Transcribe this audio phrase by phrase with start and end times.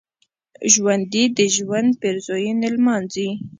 [0.73, 3.29] ژوندي د ژوند پېرزوینې لمانځي